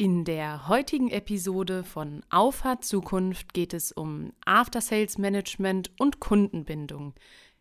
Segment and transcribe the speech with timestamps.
[0.00, 7.12] In der heutigen Episode von Auffahrt Zukunft geht es um After Sales Management und Kundenbindung.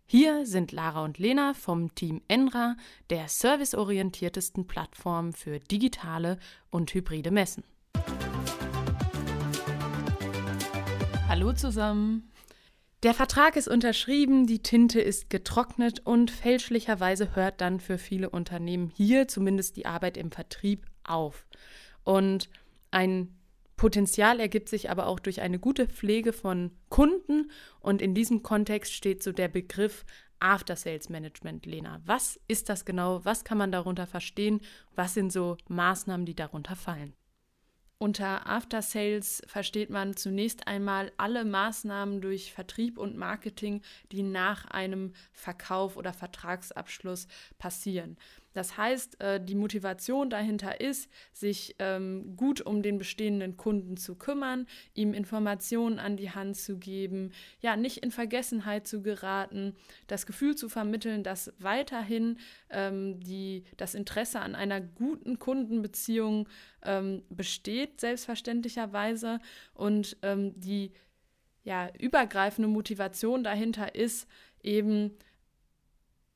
[0.06, 2.78] Hier sind Lara und Lena vom Team Enra,
[3.10, 6.40] der serviceorientiertesten Plattform für digitale
[6.70, 7.66] und hybride Messen.
[11.28, 12.32] Hallo zusammen.
[13.04, 18.94] Der Vertrag ist unterschrieben, die Tinte ist getrocknet und fälschlicherweise hört dann für viele Unternehmen
[18.96, 21.46] hier zumindest die Arbeit im Vertrieb auf.
[22.10, 22.50] Und
[22.90, 23.38] ein
[23.78, 27.52] Potenzial ergibt sich aber auch durch eine gute Pflege von Kunden.
[27.82, 30.08] Und in diesem Kontext steht so der Begriff
[30.40, 32.02] After Sales Management, Lena.
[32.08, 33.24] Was ist das genau?
[33.26, 34.62] Was kann man darunter verstehen?
[34.96, 37.14] Was sind so Maßnahmen, die darunter fallen?
[38.00, 43.82] Unter After Sales versteht man zunächst einmal alle Maßnahmen durch Vertrieb und Marketing,
[44.12, 47.28] die nach einem Verkauf oder Vertragsabschluss
[47.60, 48.18] passieren.
[48.60, 54.16] Das heißt, äh, die Motivation dahinter ist, sich ähm, gut um den bestehenden Kunden zu
[54.16, 60.26] kümmern, ihm Informationen an die Hand zu geben, ja, nicht in Vergessenheit zu geraten, das
[60.26, 62.38] Gefühl zu vermitteln, dass weiterhin
[62.70, 66.50] ähm, die, das Interesse an einer guten Kundenbeziehung
[66.84, 69.40] ähm, besteht, selbstverständlicherweise,
[69.74, 70.92] und die
[71.64, 74.28] ja, übergreifende Motivation dahinter ist,
[74.62, 75.18] eben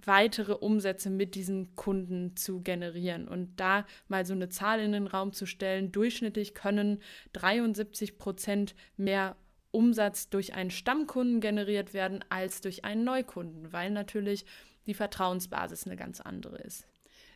[0.06, 3.28] weitere Umsätze mit diesen Kunden zu generieren.
[3.28, 7.02] Und da mal so eine Zahl in den Raum zu stellen, durchschnittlich können
[7.34, 9.36] 73 Prozent mehr
[9.72, 14.45] Umsatz durch einen Stammkunden generiert werden als durch einen Neukunden, weil natürlich
[14.86, 16.88] die Vertrauensbasis eine ganz andere ist.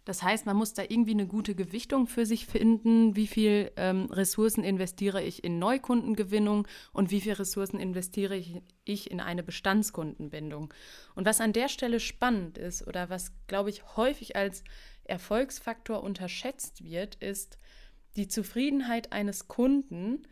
[0.08, 3.18] Das heißt, man muss da irgendwie eine gute Gewichtung für sich finden.
[3.18, 9.12] Wie viel ähm, Ressourcen investiere ich in Neukundengewinnung und wie viel Ressourcen investiere ich, ich
[9.12, 10.74] in eine Bestandskundenbindung?
[11.14, 14.64] Und was an der Stelle spannend ist oder was, glaube ich, häufig als
[15.04, 17.58] Erfolgsfaktor unterschätzt wird, ist,
[18.16, 20.26] die Zufriedenheit eines Kunden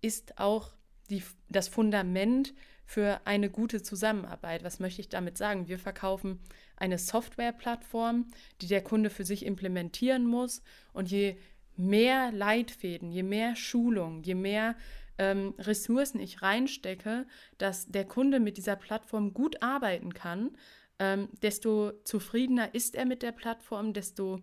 [0.00, 0.72] ist auch
[1.08, 2.52] die, das Fundament
[2.84, 4.64] für eine gute Zusammenarbeit.
[4.64, 5.68] Was möchte ich damit sagen?
[5.68, 6.40] Wir verkaufen
[6.80, 8.26] eine Softwareplattform,
[8.60, 10.62] die der Kunde für sich implementieren muss.
[10.92, 11.36] Und je
[11.76, 14.74] mehr Leitfäden, je mehr Schulung, je mehr
[15.18, 17.26] ähm, Ressourcen ich reinstecke,
[17.58, 20.56] dass der Kunde mit dieser Plattform gut arbeiten kann,
[20.98, 24.40] ähm, desto zufriedener ist er mit der Plattform, desto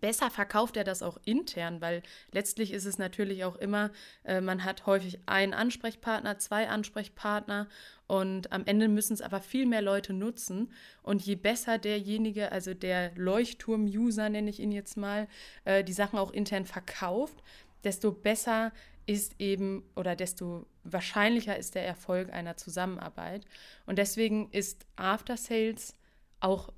[0.00, 3.90] besser verkauft er das auch intern, weil letztlich ist es natürlich auch immer,
[4.24, 7.68] äh, man hat häufig einen Ansprechpartner, zwei Ansprechpartner
[8.06, 10.72] und am Ende müssen es aber viel mehr Leute nutzen.
[11.02, 15.26] Und je besser derjenige, also der Leuchtturm-User nenne ich ihn jetzt mal,
[15.64, 17.42] äh, die Sachen auch intern verkauft,
[17.82, 18.72] desto besser
[19.06, 23.44] ist eben oder desto wahrscheinlicher ist der Erfolg einer Zusammenarbeit.
[23.86, 25.96] Und deswegen ist After Sales
[26.40, 26.72] auch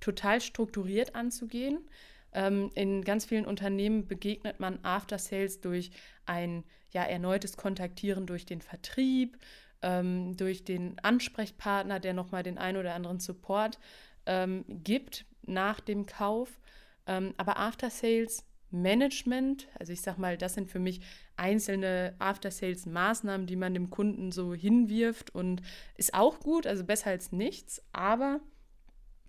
[0.00, 1.78] total strukturiert anzugehen.
[2.32, 5.90] Ähm, in ganz vielen Unternehmen begegnet man After Sales durch
[6.26, 9.38] ein ja, erneutes Kontaktieren durch den Vertrieb,
[9.82, 13.78] ähm, durch den Ansprechpartner, der nochmal den einen oder anderen Support
[14.26, 16.60] ähm, gibt nach dem Kauf.
[17.06, 21.00] Ähm, aber After Sales Management, also ich sag mal, das sind für mich
[21.36, 25.62] einzelne After-Sales-Maßnahmen, die man dem Kunden so hinwirft und
[25.96, 28.40] ist auch gut, also besser als nichts, aber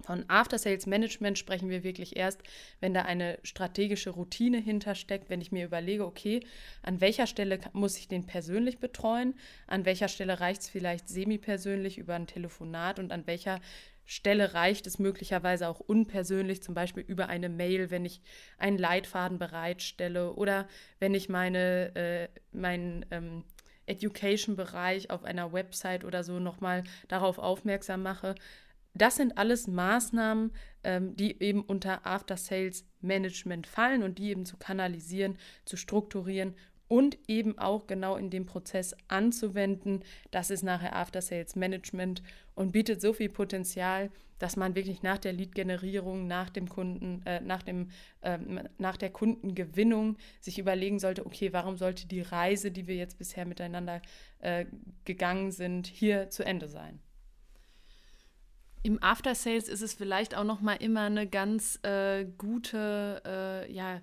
[0.01, 2.41] von After Sales Management sprechen wir wirklich erst,
[2.79, 6.41] wenn da eine strategische Routine hintersteckt, wenn ich mir überlege, okay,
[6.81, 9.35] an welcher Stelle muss ich den persönlich betreuen,
[9.67, 12.99] an welcher Stelle reicht es vielleicht semi-persönlich über ein Telefonat?
[12.99, 13.59] Und an welcher
[14.05, 18.21] Stelle reicht es möglicherweise auch unpersönlich, zum Beispiel über eine Mail, wenn ich
[18.57, 20.67] einen Leitfaden bereitstelle oder
[20.99, 23.43] wenn ich meine, äh, meinen ähm,
[23.85, 28.35] Education-Bereich auf einer Website oder so nochmal darauf aufmerksam mache,
[28.93, 30.51] das sind alles Maßnahmen,
[30.83, 36.55] ähm, die eben unter After Sales Management fallen und die eben zu kanalisieren, zu strukturieren
[36.87, 40.03] und eben auch genau in dem Prozess anzuwenden.
[40.29, 42.21] Das ist nachher After Sales Management
[42.53, 47.39] und bietet so viel Potenzial, dass man wirklich nach der Lead-Generierung, nach dem Kunden, äh,
[47.39, 47.91] nach dem,
[48.21, 48.37] äh,
[48.77, 53.45] nach der Kundengewinnung sich überlegen sollte, okay, warum sollte die Reise, die wir jetzt bisher
[53.45, 54.01] miteinander
[54.39, 54.65] äh,
[55.05, 56.99] gegangen sind, hier zu Ende sein?
[58.83, 63.71] Im After Sales ist es vielleicht auch noch mal immer eine ganz äh, gute äh,
[63.71, 64.01] ja,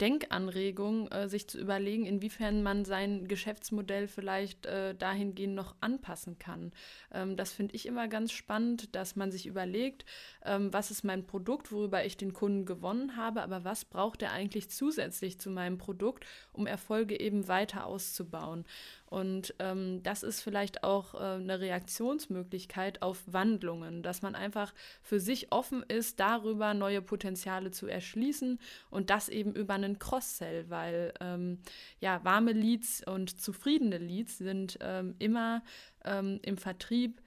[0.00, 6.72] Denkanregung, äh, sich zu überlegen, inwiefern man sein Geschäftsmodell vielleicht äh, dahingehend noch anpassen kann.
[7.12, 10.04] Ähm, das finde ich immer ganz spannend, dass man sich überlegt,
[10.44, 14.32] ähm, was ist mein Produkt, worüber ich den Kunden gewonnen habe, aber was braucht er
[14.32, 18.64] eigentlich zusätzlich zu meinem Produkt, um Erfolge eben weiter auszubauen.
[19.12, 24.72] Und ähm, das ist vielleicht auch äh, eine Reaktionsmöglichkeit auf Wandlungen, dass man einfach
[25.02, 30.70] für sich offen ist, darüber neue Potenziale zu erschließen und das eben über einen Cross-Sell,
[30.70, 31.58] weil ähm,
[32.00, 35.62] ja, warme Leads und zufriedene Leads sind ähm, immer
[36.06, 37.20] ähm, im Vertrieb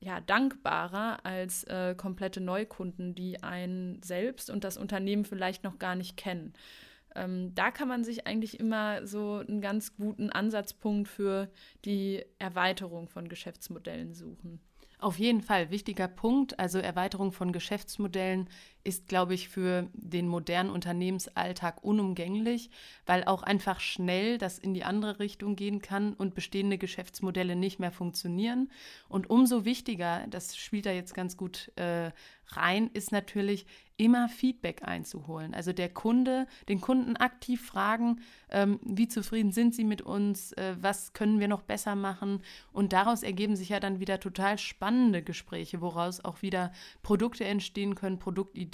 [0.00, 5.94] ja, dankbarer als äh, komplette Neukunden, die einen selbst und das Unternehmen vielleicht noch gar
[5.94, 6.52] nicht kennen.
[7.14, 11.50] Ähm, da kann man sich eigentlich immer so einen ganz guten Ansatzpunkt für
[11.84, 14.60] die Erweiterung von Geschäftsmodellen suchen.
[14.98, 16.60] Auf jeden Fall, wichtiger Punkt.
[16.60, 18.48] Also Erweiterung von Geschäftsmodellen
[18.84, 22.70] ist, glaube ich, für den modernen Unternehmensalltag unumgänglich,
[23.06, 27.78] weil auch einfach schnell das in die andere Richtung gehen kann und bestehende Geschäftsmodelle nicht
[27.78, 28.70] mehr funktionieren.
[29.08, 32.10] Und umso wichtiger, das spielt da jetzt ganz gut äh,
[32.56, 35.54] rein, ist natürlich immer Feedback einzuholen.
[35.54, 38.20] Also der Kunde, den Kunden aktiv fragen,
[38.50, 42.42] ähm, wie zufrieden sind sie mit uns, äh, was können wir noch besser machen.
[42.72, 47.94] Und daraus ergeben sich ja dann wieder total spannende Gespräche, woraus auch wieder Produkte entstehen
[47.94, 48.71] können, Produktideen,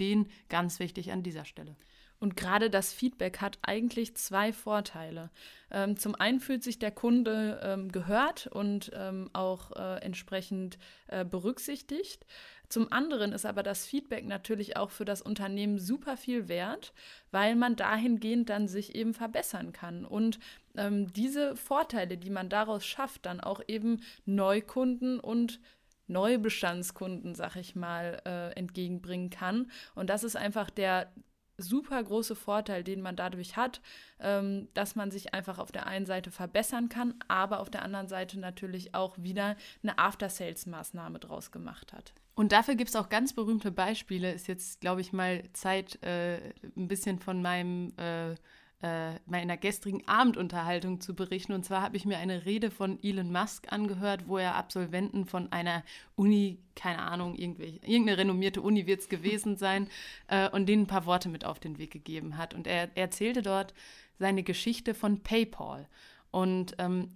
[0.49, 1.77] ganz wichtig an dieser Stelle.
[2.21, 5.31] Und gerade das Feedback hat eigentlich zwei Vorteile.
[5.71, 11.25] Ähm, zum einen fühlt sich der Kunde ähm, gehört und ähm, auch äh, entsprechend äh,
[11.25, 12.27] berücksichtigt.
[12.69, 16.93] Zum anderen ist aber das Feedback natürlich auch für das Unternehmen super viel wert,
[17.31, 20.39] weil man dahingehend dann sich eben verbessern kann und
[20.77, 25.61] ähm, diese Vorteile, die man daraus schafft, dann auch eben Neukunden und
[26.09, 29.71] Neubestandskunden, sag ich mal, äh, entgegenbringen kann.
[29.95, 31.13] Und das ist einfach der
[31.59, 33.81] super große Vorteil, den man dadurch hat,
[34.21, 38.09] ähm, dass man sich einfach auf der einen Seite verbessern kann, aber auf der anderen
[38.09, 42.15] Seite natürlich auch wieder eine After-Sales-Maßnahme draus gemacht hat.
[42.37, 44.31] Und dafür gibt es auch ganz berühmte Beispiele.
[44.31, 48.37] Ist jetzt, glaube ich, mal Zeit, äh, ein bisschen von meinem äh,
[48.83, 51.53] äh, meiner gestrigen Abendunterhaltung zu berichten.
[51.53, 55.51] Und zwar habe ich mir eine Rede von Elon Musk angehört, wo er Absolventen von
[55.51, 55.83] einer
[56.15, 59.89] Uni, keine Ahnung, irgendeine renommierte Uni wird es gewesen sein,
[60.29, 62.55] äh, und denen ein paar Worte mit auf den Weg gegeben hat.
[62.55, 63.75] Und er, er erzählte dort
[64.19, 65.89] seine Geschichte von PayPal.
[66.31, 67.11] Und ähm,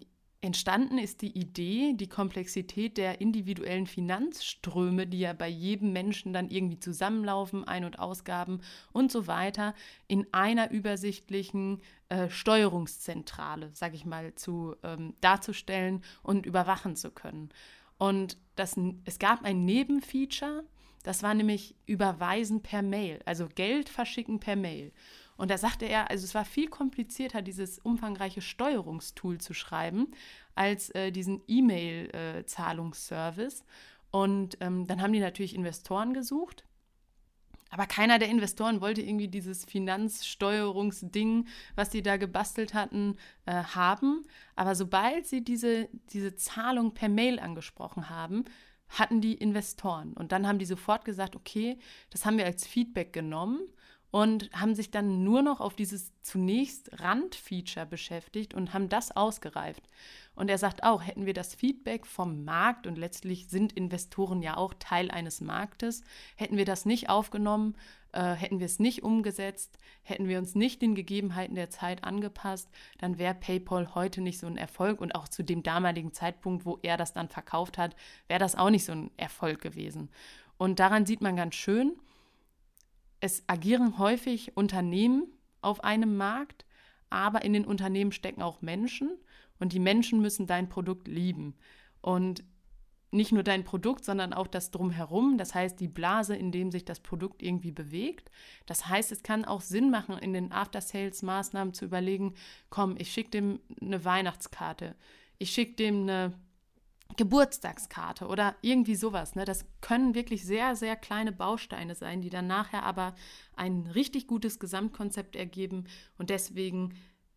[0.44, 6.50] Entstanden ist die Idee, die Komplexität der individuellen Finanzströme, die ja bei jedem Menschen dann
[6.50, 8.60] irgendwie zusammenlaufen, Ein- und Ausgaben
[8.92, 9.72] und so weiter,
[10.08, 17.50] in einer übersichtlichen äh, Steuerungszentrale, sage ich mal, zu ähm, darzustellen und überwachen zu können.
[17.96, 18.74] Und das,
[19.04, 20.64] es gab ein Nebenfeature,
[21.04, 24.92] das war nämlich Überweisen per Mail, also Geld verschicken per Mail.
[25.36, 30.08] Und da sagte er, also es war viel komplizierter, dieses umfangreiche Steuerungstool zu schreiben,
[30.54, 33.60] als äh, diesen E-Mail-Zahlungsservice.
[33.60, 33.64] Äh,
[34.10, 36.64] und ähm, dann haben die natürlich Investoren gesucht.
[37.70, 44.26] Aber keiner der Investoren wollte irgendwie dieses Finanzsteuerungsding, was sie da gebastelt hatten, äh, haben.
[44.54, 48.44] Aber sobald sie diese, diese Zahlung per Mail angesprochen haben,
[48.90, 50.12] hatten die Investoren.
[50.12, 51.78] Und dann haben die sofort gesagt, okay,
[52.10, 53.62] das haben wir als Feedback genommen
[54.12, 59.82] und haben sich dann nur noch auf dieses zunächst Randfeature beschäftigt und haben das ausgereift.
[60.34, 64.58] Und er sagt auch, hätten wir das Feedback vom Markt und letztlich sind Investoren ja
[64.58, 66.02] auch Teil eines Marktes,
[66.36, 67.74] hätten wir das nicht aufgenommen,
[68.12, 72.68] äh, hätten wir es nicht umgesetzt, hätten wir uns nicht den Gegebenheiten der Zeit angepasst,
[72.98, 76.78] dann wäre PayPal heute nicht so ein Erfolg und auch zu dem damaligen Zeitpunkt, wo
[76.82, 77.96] er das dann verkauft hat,
[78.28, 80.10] wäre das auch nicht so ein Erfolg gewesen.
[80.58, 81.96] Und daran sieht man ganz schön,
[83.22, 86.66] es agieren häufig Unternehmen auf einem Markt,
[87.08, 89.12] aber in den Unternehmen stecken auch Menschen
[89.60, 91.54] und die Menschen müssen dein Produkt lieben.
[92.00, 92.42] Und
[93.12, 96.84] nicht nur dein Produkt, sondern auch das drumherum, das heißt die Blase, in dem sich
[96.84, 98.28] das Produkt irgendwie bewegt.
[98.66, 102.34] Das heißt, es kann auch Sinn machen, in den After-Sales-Maßnahmen zu überlegen,
[102.70, 104.96] komm, ich schicke dem eine Weihnachtskarte,
[105.38, 106.32] ich schicke dem eine
[107.16, 109.34] Geburtstagskarte oder irgendwie sowas.
[109.34, 109.44] Ne?
[109.44, 113.14] Das können wirklich sehr, sehr kleine Bausteine sein, die dann nachher aber
[113.54, 115.84] ein richtig gutes Gesamtkonzept ergeben.
[116.18, 116.94] Und deswegen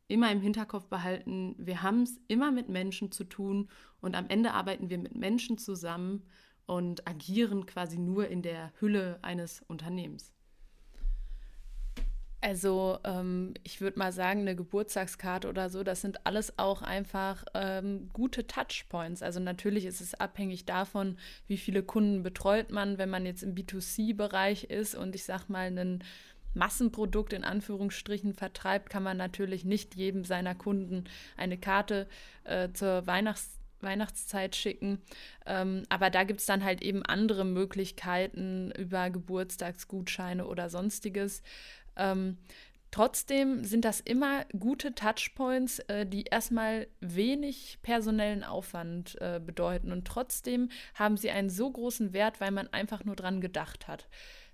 [0.07, 3.69] immer im Hinterkopf behalten, wir haben es immer mit Menschen zu tun
[4.01, 6.23] und am Ende arbeiten wir mit Menschen zusammen
[6.67, 10.34] und agieren quasi nur in der Hülle eines Unternehmens.
[12.45, 17.43] Also ähm, ich würde mal sagen, eine Geburtstagskarte oder so, das sind alles auch einfach
[17.55, 19.23] ähm, gute Touchpoints.
[19.23, 23.55] Also natürlich ist es abhängig davon, wie viele Kunden betreut man, wenn man jetzt im
[23.55, 26.03] B2C-Bereich ist und ich sag mal ein
[26.53, 31.05] Massenprodukt in Anführungsstrichen vertreibt, kann man natürlich nicht jedem seiner Kunden
[31.37, 32.07] eine Karte
[32.43, 35.01] äh, zur Weihnachts Weihnachtszeit schicken.
[35.45, 41.43] Ähm, aber da gibt es dann halt eben andere Möglichkeiten über Geburtstagsgutscheine oder sonstiges.
[41.97, 42.37] Ähm,
[42.95, 49.91] Trotzdem sind das immer gute Touchpoints, äh, die erstmal wenig personellen Aufwand äh, bedeuten.
[49.91, 54.07] Und trotzdem haben sie einen so großen Wert, weil man einfach nur dran gedacht hat.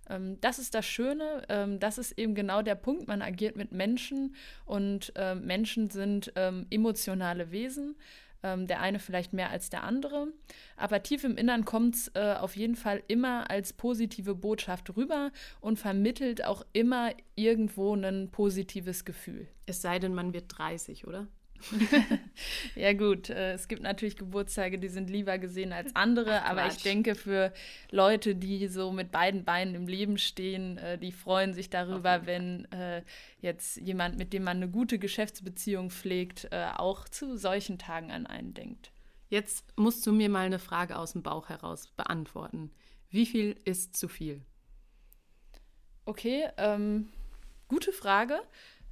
[0.09, 3.07] Ähm, das ist das Schöne, ähm, das ist eben genau der Punkt.
[3.07, 7.95] Man agiert mit Menschen und äh, Menschen sind ähm, emotionale Wesen.
[8.43, 10.27] Ähm, der eine vielleicht mehr als der andere.
[10.75, 15.31] Aber tief im Innern kommt es äh, auf jeden Fall immer als positive Botschaft rüber
[15.59, 19.47] und vermittelt auch immer irgendwo ein positives Gefühl.
[19.67, 21.27] Es sei denn, man wird 30, oder?
[22.75, 26.67] ja gut, äh, es gibt natürlich Geburtstage, die sind lieber gesehen als andere, Ach, aber
[26.67, 27.53] ich denke für
[27.89, 32.65] Leute, die so mit beiden Beinen im Leben stehen, äh, die freuen sich darüber, wenn
[32.71, 33.03] äh,
[33.41, 38.53] jetzt jemand, mit dem man eine gute Geschäftsbeziehung pflegt, auch zu solchen Tagen an einen
[38.53, 38.91] denkt.
[39.29, 42.71] Jetzt musst du mir mal eine Frage aus dem Bauch heraus beantworten.
[43.09, 44.41] Wie viel ist zu viel?
[46.05, 47.09] Okay, ähm,
[47.67, 48.41] gute Frage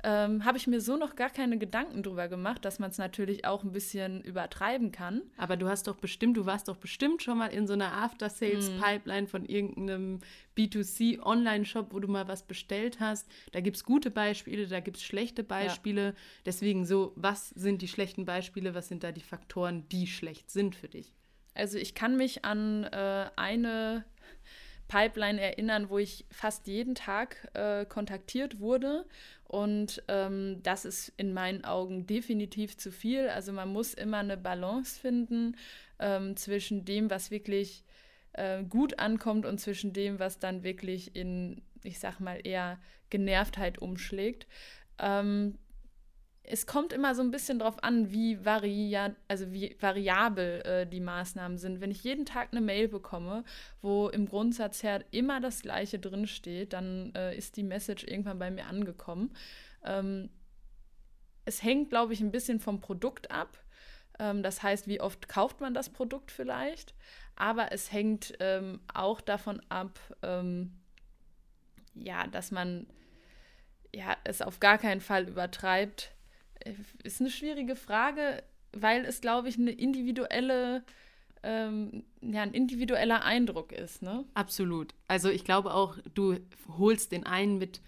[0.03, 3.45] ähm, habe ich mir so noch gar keine Gedanken drüber gemacht, dass man es natürlich
[3.45, 5.21] auch ein bisschen übertreiben kann.
[5.37, 9.27] Aber du hast doch bestimmt, du warst doch bestimmt schon mal in so einer After-Sales-Pipeline
[9.27, 10.19] von irgendeinem
[10.57, 13.27] B2C-Online-Shop, wo du mal was bestellt hast.
[13.51, 16.05] Da gibt es gute Beispiele, da gibt es schlechte Beispiele.
[16.05, 16.13] Ja.
[16.45, 20.75] Deswegen so, was sind die schlechten Beispiele, was sind da die Faktoren, die schlecht sind
[20.75, 21.13] für dich?
[21.55, 24.05] Also ich kann mich an äh, eine
[24.87, 29.05] Pipeline erinnern, wo ich fast jeden Tag äh, kontaktiert wurde
[29.49, 33.29] und ähm, das ist in meinen Augen definitiv zu viel.
[33.29, 35.57] Also man muss immer eine Balance finden
[35.97, 37.83] ähm, zwischen dem, was wirklich
[38.33, 42.79] äh, gut ankommt und zwischen dem, was dann wirklich in, ich sag mal, eher
[43.09, 44.45] Genervtheit umschlägt.
[44.99, 45.57] Ähm,
[46.51, 50.99] es kommt immer so ein bisschen darauf an, wie, varia also wie variabel äh, die
[50.99, 51.79] Maßnahmen sind.
[51.79, 53.43] Wenn ich jeden Tag eine Mail bekomme,
[53.83, 58.49] wo im Grundsatz her immer das Gleiche drinsteht, dann äh, ist die Message irgendwann bei
[58.49, 59.31] mir angekommen.
[59.85, 60.31] Ähm,
[61.45, 63.59] es hängt, glaube ich, ein bisschen vom Produkt ab.
[64.17, 66.95] Ähm, das heißt, wie oft kauft man das Produkt vielleicht.
[67.35, 70.73] Aber es hängt ähm, auch davon ab, ähm,
[71.93, 72.87] ja, dass man
[73.93, 76.11] ja, es auf gar keinen Fall übertreibt
[77.03, 80.83] ist eine schwierige Frage, weil es, glaube ich, eine individuelle,
[81.43, 84.01] ähm, ja, ein individueller Eindruck ist.
[84.01, 84.25] Ne?
[84.33, 84.93] Absolut.
[85.07, 86.37] Also ich glaube auch, du
[86.77, 87.81] holst den einen mit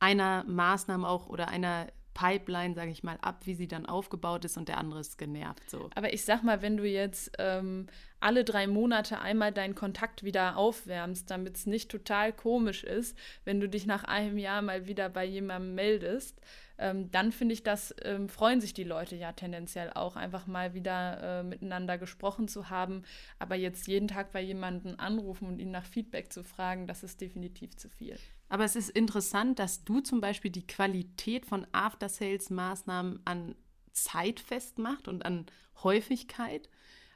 [0.00, 4.56] einer Maßnahme auch oder einer Pipeline, sage ich mal, ab, wie sie dann aufgebaut ist
[4.56, 5.68] und der andere ist genervt.
[5.68, 5.90] So.
[5.94, 7.88] Aber ich sag mal, wenn du jetzt ähm,
[8.20, 13.60] alle drei Monate einmal deinen Kontakt wieder aufwärmst, damit es nicht total komisch ist, wenn
[13.60, 16.40] du dich nach einem Jahr mal wieder bei jemandem meldest,
[16.78, 20.74] ähm, dann finde ich, das ähm, freuen sich die Leute ja tendenziell auch, einfach mal
[20.74, 23.02] wieder äh, miteinander gesprochen zu haben.
[23.38, 27.20] Aber jetzt jeden Tag bei jemandem anrufen und ihn nach Feedback zu fragen, das ist
[27.20, 28.18] definitiv zu viel.
[28.54, 33.56] Aber es ist interessant, dass du zum Beispiel die Qualität von After-Sales-Maßnahmen an
[33.90, 35.46] Zeit festmacht und an
[35.82, 36.70] Häufigkeit.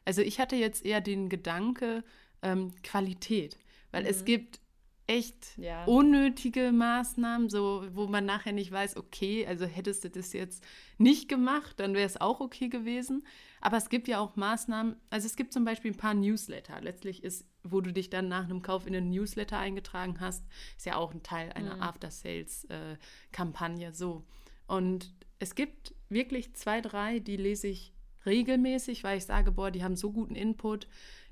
[0.04, 2.02] Also ich hatte jetzt eher den Gedanke
[2.42, 3.56] ähm, Qualität,
[3.92, 4.08] weil mhm.
[4.08, 4.58] es gibt
[5.06, 5.84] echt ja.
[5.84, 10.64] unnötige Maßnahmen, so wo man nachher nicht weiß, okay, also hättest du das jetzt
[10.98, 13.24] nicht gemacht, dann wäre es auch okay gewesen.
[13.60, 16.80] Aber es gibt ja auch Maßnahmen, also es gibt zum Beispiel ein paar Newsletter.
[16.80, 20.44] Letztlich ist, wo du dich dann nach einem Kauf in einen Newsletter eingetragen hast,
[20.76, 21.82] ist ja auch ein Teil einer mhm.
[21.82, 23.88] After-Sales-Kampagne.
[23.88, 24.24] Äh, so.
[24.66, 27.92] Und es gibt wirklich zwei, drei, die lese ich
[28.26, 30.88] regelmäßig, weil ich sage, boah, die haben so guten Input,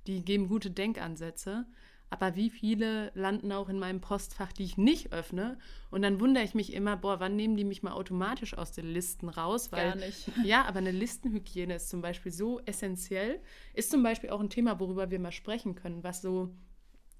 [0.07, 1.66] die geben gute Denkansätze
[2.08, 5.58] aber wie viele landen auch in meinem Postfach, die ich nicht öffne?
[5.90, 8.86] Und dann wundere ich mich immer, boah, wann nehmen die mich mal automatisch aus den
[8.86, 9.72] Listen raus?
[9.72, 10.30] Weil, Gar nicht.
[10.44, 13.40] Ja, aber eine Listenhygiene ist zum Beispiel so essentiell.
[13.75, 16.54] Ist zum Beispiel auch ein Thema, worüber wir mal sprechen können, was so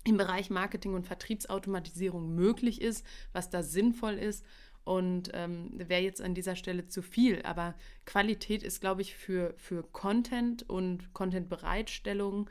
[0.05, 4.45] im Bereich Marketing und Vertriebsautomatisierung möglich ist, was da sinnvoll ist.
[4.85, 7.43] Und ähm, wäre jetzt an dieser Stelle zu viel.
[7.43, 7.75] Aber
[8.05, 12.49] Qualität ist, glaube ich, für, für Content und Content-Bereitstellung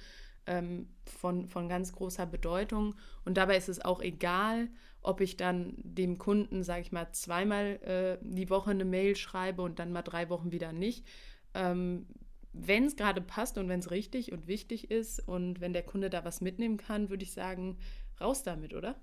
[0.48, 2.96] ähm, von, von ganz großer Bedeutung.
[3.24, 4.70] Und dabei ist es auch egal,
[5.02, 9.62] ob ich dann dem Kunden, sage ich mal, zweimal äh, die Woche eine Mail schreibe
[9.62, 11.06] und dann mal drei Wochen wieder nicht.
[11.54, 12.08] Ähm,
[12.54, 16.10] wenn es gerade passt und wenn es richtig und wichtig ist und wenn der Kunde
[16.10, 17.78] da was mitnehmen kann, würde ich sagen,
[18.20, 18.96] raus damit, oder?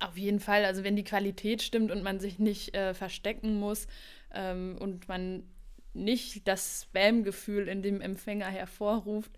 [0.00, 0.64] Auf jeden Fall.
[0.64, 3.86] Also wenn die Qualität stimmt und man sich nicht äh, verstecken muss
[4.34, 5.44] ähm, und man
[5.94, 9.32] nicht das Spam-Gefühl in dem Empfänger hervorruft,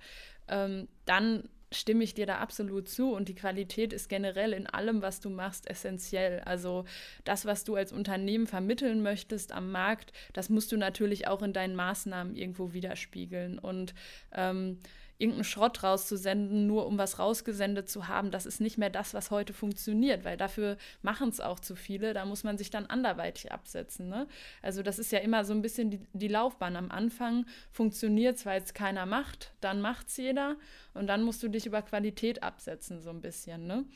[0.48, 5.02] ähm, dann stimme ich dir da absolut zu und die Qualität ist generell in allem,
[5.02, 6.40] was du machst, essentiell.
[6.40, 6.84] Also
[7.24, 11.52] das, was du als Unternehmen vermitteln möchtest am Markt, das musst du natürlich auch in
[11.52, 13.58] deinen Maßnahmen irgendwo widerspiegeln.
[13.58, 13.94] Und
[14.32, 14.78] ähm,
[15.24, 19.30] irgendeinen Schrott rauszusenden, nur um was rausgesendet zu haben, das ist nicht mehr das, was
[19.30, 22.12] heute funktioniert, weil dafür machen es auch zu viele.
[22.12, 24.08] Da muss man sich dann anderweitig absetzen.
[24.08, 24.26] Ne?
[24.60, 26.76] Also das ist ja immer so ein bisschen die, die Laufbahn.
[26.76, 30.56] Am Anfang funktioniert es, weil es keiner macht, dann macht es jeder
[30.92, 33.66] und dann musst du dich über Qualität absetzen, so ein bisschen.
[33.66, 33.86] Ne?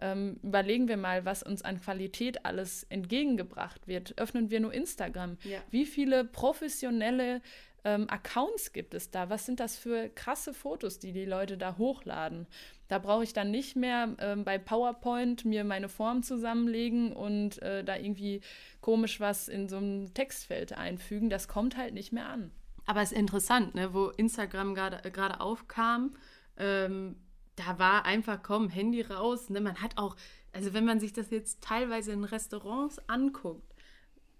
[0.00, 4.14] Ähm, überlegen wir mal, was uns an Qualität alles entgegengebracht wird.
[4.18, 5.36] Öffnen wir nur Instagram.
[5.42, 5.58] Ja.
[5.70, 7.42] Wie viele professionelle
[7.84, 9.30] ähm, Accounts gibt es da?
[9.30, 12.46] Was sind das für krasse Fotos, die die Leute da hochladen?
[12.88, 17.84] Da brauche ich dann nicht mehr ähm, bei PowerPoint mir meine Form zusammenlegen und äh,
[17.84, 18.40] da irgendwie
[18.80, 21.30] komisch was in so einem Textfeld einfügen.
[21.30, 22.50] Das kommt halt nicht mehr an.
[22.86, 23.92] Aber es ist interessant, ne?
[23.92, 26.16] wo Instagram gerade aufkam.
[26.56, 27.16] Ähm,
[27.56, 29.50] da war einfach, komm, Handy raus.
[29.50, 29.60] Ne?
[29.60, 30.16] Man hat auch,
[30.52, 33.67] also wenn man sich das jetzt teilweise in Restaurants anguckt,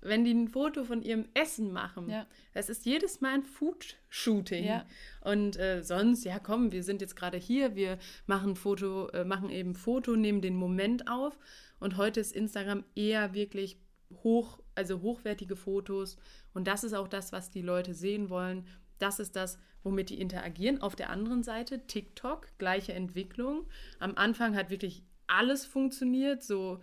[0.00, 2.08] wenn die ein Foto von ihrem Essen machen.
[2.08, 2.26] Ja.
[2.54, 4.64] Das ist jedes Mal ein Food-Shooting.
[4.64, 4.84] Ja.
[5.22, 9.50] Und äh, sonst, ja komm, wir sind jetzt gerade hier, wir machen Foto, äh, machen
[9.50, 11.38] eben Foto, nehmen den Moment auf.
[11.80, 13.78] Und heute ist Instagram eher wirklich
[14.22, 16.16] hoch, also hochwertige Fotos.
[16.54, 18.66] Und das ist auch das, was die Leute sehen wollen.
[18.98, 20.80] Das ist das, womit die interagieren.
[20.80, 23.66] Auf der anderen Seite TikTok, gleiche Entwicklung.
[23.98, 26.80] Am Anfang hat wirklich alles funktioniert, so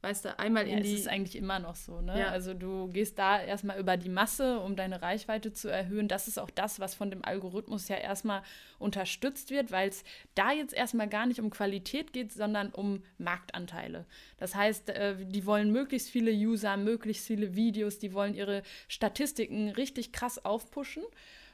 [0.00, 0.92] weißt du, einmal ja, in die.
[0.92, 2.18] Das ist eigentlich immer noch so, ne?
[2.18, 2.28] Ja.
[2.28, 6.08] Also du gehst da erstmal über die Masse, um deine Reichweite zu erhöhen.
[6.08, 8.42] Das ist auch das, was von dem Algorithmus ja erstmal
[8.78, 14.06] unterstützt wird, weil es da jetzt erstmal gar nicht um Qualität geht, sondern um Marktanteile.
[14.36, 19.70] Das heißt, äh, die wollen möglichst viele User, möglichst viele Videos, die wollen ihre Statistiken
[19.70, 21.02] richtig krass aufpushen.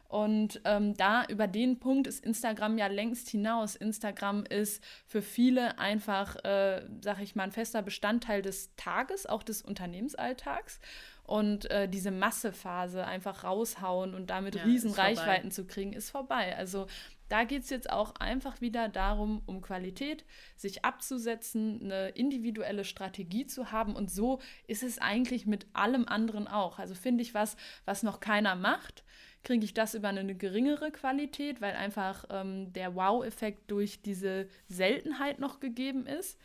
[0.08, 3.74] Und ähm, da über den Punkt ist Instagram ja längst hinaus.
[3.74, 9.42] Instagram ist für viele einfach, äh, sag ich mal, ein fester Bestandteil des Tages, auch
[9.42, 10.78] des Unternehmensalltags.
[11.24, 16.54] Und äh, diese Massephase einfach raushauen und damit ja, riesen Reichweiten zu kriegen, ist vorbei.
[16.56, 16.86] Also
[17.28, 20.24] da geht es jetzt auch einfach wieder darum, um Qualität,
[20.56, 23.96] sich abzusetzen, eine individuelle Strategie zu haben.
[23.96, 26.78] Und so ist es eigentlich mit allem anderen auch.
[26.78, 27.56] Also finde ich was,
[27.86, 29.02] was noch keiner macht
[29.44, 35.38] kriege ich das über eine geringere Qualität, weil einfach ähm, der Wow-Effekt durch diese Seltenheit
[35.38, 36.38] noch gegeben ist.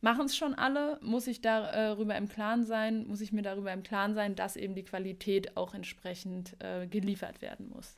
[0.00, 3.82] Machen es schon alle, muss ich darüber im Klaren sein, muss ich mir darüber im
[3.82, 7.96] Klaren sein, dass eben die Qualität auch entsprechend äh, geliefert werden muss.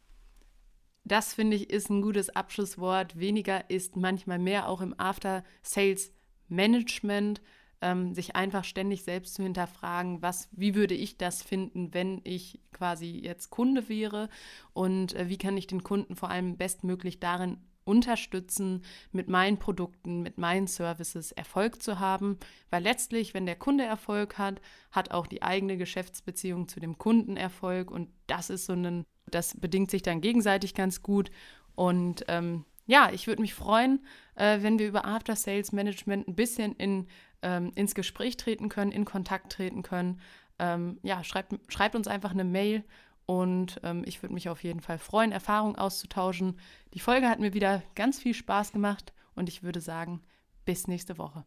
[1.03, 3.19] Das finde ich ist ein gutes Abschlusswort.
[3.19, 7.41] Weniger ist manchmal mehr, auch im After-Sales-Management
[7.81, 12.61] ähm, sich einfach ständig selbst zu hinterfragen, was, wie würde ich das finden, wenn ich
[12.73, 14.29] quasi jetzt Kunde wäre?
[14.73, 20.23] Und äh, wie kann ich den Kunden vor allem bestmöglich darin unterstützen, mit meinen Produkten,
[20.23, 22.37] mit meinen Services Erfolg zu haben,
[22.69, 24.61] weil letztlich, wenn der Kunde Erfolg hat,
[24.91, 27.91] hat auch die eigene Geschäftsbeziehung zu dem Kunden Erfolg.
[27.93, 31.31] Und das ist so ein, das bedingt sich dann gegenseitig ganz gut.
[31.77, 36.35] Und ähm, ja, ich würde mich freuen, äh, wenn wir über After Sales Management ein
[36.35, 37.07] bisschen in
[37.43, 40.21] ähm, ins Gespräch treten können, in Kontakt treten können.
[40.59, 42.85] Ähm, ja, schreibt, schreibt uns einfach eine Mail
[43.27, 46.59] und ähm, ich würde mich auf jeden Fall freuen, Erfahrungen auszutauschen.
[46.95, 50.23] Die Folge hat mir wieder ganz viel Spaß gemacht und ich würde sagen,
[50.65, 51.45] bis nächste Woche.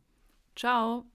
[0.55, 1.05] Ciao.